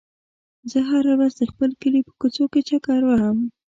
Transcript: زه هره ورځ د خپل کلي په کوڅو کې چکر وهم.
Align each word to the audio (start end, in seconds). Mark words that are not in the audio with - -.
زه 0.71 0.79
هره 0.89 1.11
ورځ 1.17 1.33
د 1.37 1.43
خپل 1.51 1.69
کلي 1.81 2.01
په 2.07 2.13
کوڅو 2.21 2.45
کې 2.53 2.61
چکر 2.69 2.99
وهم. 3.05 3.37